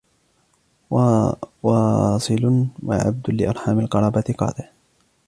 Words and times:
وَاصِلٌ 1.63 2.67
وَعَبْدٌ 2.83 3.29
لِأَرْحَامِ 3.29 3.79
الْقَرَابَةِ 3.79 4.33
قَاطِعُ 4.37 4.71